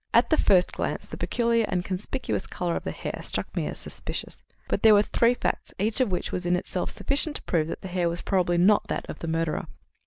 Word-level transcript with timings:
At 0.15 0.31
the 0.31 0.37
first 0.37 0.73
glance 0.73 1.05
the 1.05 1.15
peculiar 1.15 1.63
and 1.67 1.85
conspicuous 1.85 2.47
colour 2.47 2.75
of 2.75 2.85
the 2.85 2.89
hair 2.91 3.21
struck 3.23 3.55
me 3.55 3.67
as 3.67 3.77
suspicious. 3.77 4.41
But 4.67 4.81
there 4.81 4.95
were 4.95 5.03
three 5.03 5.35
facts, 5.35 5.75
each 5.77 6.01
of 6.01 6.11
which 6.11 6.31
was 6.31 6.43
in 6.47 6.55
itself 6.55 6.89
sufficient 6.89 7.35
to 7.35 7.43
prove 7.43 7.67
that 7.67 7.81
the 7.81 7.87
hair 7.87 8.09
was 8.09 8.23
probably 8.23 8.57
not 8.57 8.87
that 8.87 9.07
of 9.07 9.19
the 9.19 9.27
murderer. 9.27 9.67